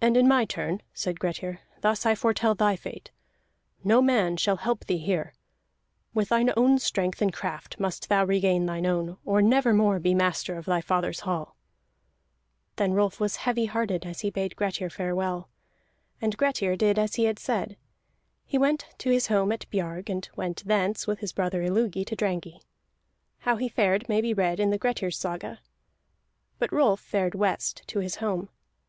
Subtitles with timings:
[0.00, 3.10] "And in my turn," said Grettir, "thus I foretell thy fate.
[3.82, 5.34] No man shall help thee here.
[6.14, 10.14] With thine own strength and craft must thou regain thine own, or never more be
[10.14, 11.56] master of thy fathers hall!"
[12.76, 15.48] Then Rolf was heavy hearted as he bade Grettir farewell.
[16.22, 17.76] And Grettir did as he had said:
[18.46, 22.14] he went to his home at Biarg, and went thence with his brother Illugi to
[22.14, 22.60] Drangey.
[23.40, 25.58] How he fared there may be read in the Grettir's Saga.
[26.60, 28.50] But Rolf fared west to his home.